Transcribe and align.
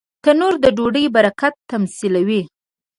تنور 0.23 0.53
د 0.63 0.65
ډوډۍ 0.77 1.05
برکت 1.15 1.53
تمثیلوي 1.71 2.41